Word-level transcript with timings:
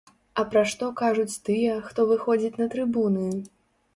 А 0.43 0.45
пра 0.53 0.61
што 0.71 0.87
кажуць 1.01 1.41
тыя, 1.49 1.75
хто 1.89 2.07
выходзіць 2.11 2.59
на 2.61 2.67
трыбуны? 2.75 3.29